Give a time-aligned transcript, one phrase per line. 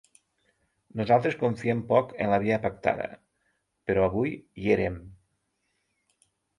[1.01, 3.07] Nosaltres confiem poc en la via pactada,
[3.87, 5.01] però avui hi érem.